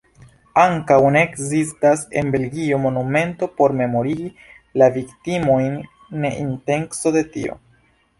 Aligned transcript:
Ankaŭ 0.59 0.95
ne 1.15 1.19
ekzistas 1.25 2.05
en 2.21 2.31
Belgio 2.35 2.79
monumento 2.85 3.49
por 3.59 3.75
memorigi 3.81 4.31
la 4.83 4.87
viktimojn, 4.95 5.77
nek 6.25 6.41
intenco 6.47 7.13
de 7.19 7.23
tio. 7.37 7.59